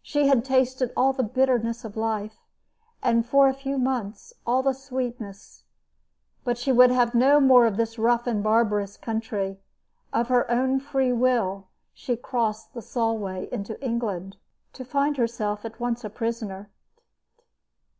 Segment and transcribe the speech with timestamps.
[0.00, 2.36] She had tasted all the bitterness of life,
[3.02, 5.64] and for a few months all the sweetness;
[6.44, 9.58] but she would have no more of this rough and barbarous country.
[10.12, 14.36] Of her own free will she crossed the Solway into England,
[14.74, 16.70] to find herself at once a prisoner.